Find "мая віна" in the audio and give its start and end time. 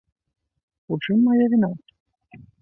1.27-1.71